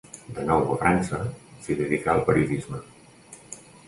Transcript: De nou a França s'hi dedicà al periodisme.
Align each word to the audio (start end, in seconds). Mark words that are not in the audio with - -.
De 0.35 0.43
nou 0.45 0.63
a 0.75 0.77
França 0.83 1.19
s'hi 1.65 1.75
dedicà 1.81 2.13
al 2.15 2.23
periodisme. 2.31 2.81